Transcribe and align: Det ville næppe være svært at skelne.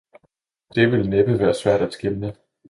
Det 0.75 0.91
ville 0.91 1.09
næppe 1.09 1.39
være 1.39 1.53
svært 1.53 1.81
at 1.81 1.93
skelne. 1.93 2.35